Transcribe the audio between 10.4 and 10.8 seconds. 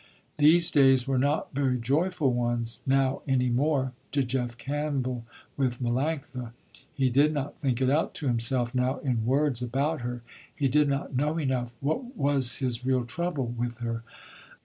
He